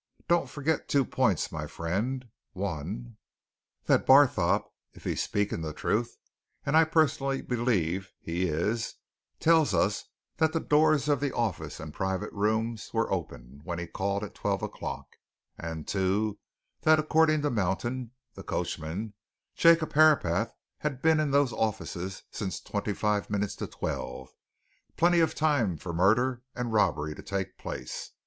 [0.27, 3.17] Don't forget two points, my friend one,
[3.83, 6.17] that Barthorpe (if he's speaking the truth,
[6.65, 8.95] and I, personally, believe he is)
[9.39, 10.05] tells us
[10.37, 14.23] that the doors of the offices and the private room were open when he called
[14.23, 15.05] at twelve o'clock;
[15.55, 16.39] and, too,
[16.81, 19.13] that, according to Mountain, the coachman,
[19.53, 24.31] Jacob Herapath had been in those offices since twenty five minutes to twelve
[24.97, 28.13] plenty of time for murder and robbery to take place.